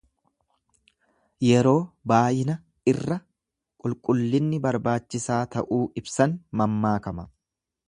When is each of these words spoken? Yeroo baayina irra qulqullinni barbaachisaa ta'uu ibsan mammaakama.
Yeroo 1.47 1.73
baayina 2.11 2.55
irra 2.93 3.19
qulqullinni 3.85 4.63
barbaachisaa 4.65 5.41
ta'uu 5.57 5.81
ibsan 6.03 6.37
mammaakama. 6.63 7.31